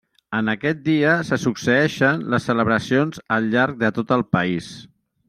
En 0.35 0.47
aquest 0.51 0.79
dia 0.85 1.11
se 1.27 1.37
succeeixen 1.43 2.25
les 2.35 2.47
celebracions 2.51 3.21
al 3.37 3.51
llarg 3.53 3.77
de 3.85 3.93
tot 3.99 4.15
el 4.17 4.25
país. 4.39 4.73